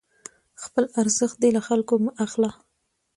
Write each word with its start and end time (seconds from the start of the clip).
خپل 0.63 0.83
ارزښت 1.01 1.37
دې 1.41 1.49
له 1.55 1.61
خلکو 1.67 1.93
مه 2.03 2.11
اخله، 2.25 2.51